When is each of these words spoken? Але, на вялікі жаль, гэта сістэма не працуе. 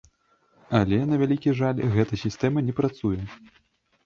Але, 0.79 0.97
на 1.11 1.19
вялікі 1.23 1.53
жаль, 1.59 1.83
гэта 1.99 2.13
сістэма 2.23 2.65
не 2.71 2.77
працуе. 2.81 3.21